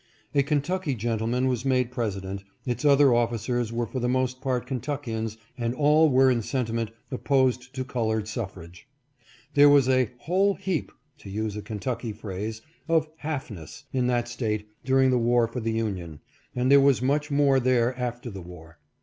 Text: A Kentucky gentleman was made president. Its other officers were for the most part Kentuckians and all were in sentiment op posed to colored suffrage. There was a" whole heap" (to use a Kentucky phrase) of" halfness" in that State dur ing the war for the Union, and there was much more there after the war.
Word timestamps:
A 0.33 0.41
Kentucky 0.41 0.95
gentleman 0.95 1.47
was 1.47 1.63
made 1.63 1.91
president. 1.91 2.43
Its 2.65 2.83
other 2.83 3.13
officers 3.13 3.71
were 3.71 3.85
for 3.85 3.99
the 3.99 4.09
most 4.09 4.41
part 4.41 4.65
Kentuckians 4.65 5.37
and 5.59 5.75
all 5.75 6.09
were 6.09 6.31
in 6.31 6.41
sentiment 6.41 6.89
op 7.13 7.23
posed 7.23 7.71
to 7.75 7.83
colored 7.83 8.27
suffrage. 8.27 8.87
There 9.53 9.69
was 9.69 9.87
a" 9.87 10.09
whole 10.25 10.55
heap" 10.55 10.91
(to 11.19 11.29
use 11.29 11.55
a 11.55 11.61
Kentucky 11.61 12.13
phrase) 12.13 12.63
of" 12.87 13.09
halfness" 13.23 13.83
in 13.93 14.07
that 14.07 14.27
State 14.27 14.67
dur 14.83 15.03
ing 15.03 15.11
the 15.11 15.19
war 15.19 15.47
for 15.47 15.59
the 15.59 15.73
Union, 15.73 16.19
and 16.55 16.71
there 16.71 16.79
was 16.81 17.03
much 17.03 17.29
more 17.29 17.59
there 17.59 17.95
after 17.95 18.31
the 18.31 18.41
war. 18.41 18.79